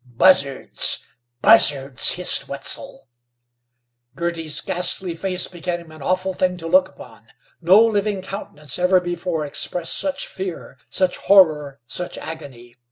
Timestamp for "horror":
11.17-11.77